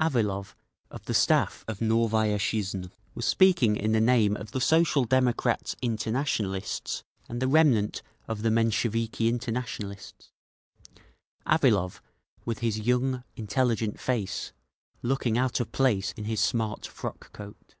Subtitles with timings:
[0.00, 0.56] Avilov
[0.90, 5.76] of the staff of Novaya Zhizn was speaking in the name of the Social Democrat
[5.80, 10.32] Internationalists and the remnant of the Mensheviki Internationalists;
[11.46, 12.00] Avilov,
[12.44, 14.52] with his young, intelligent face,
[15.02, 17.76] looking out of place in his smart frock coat.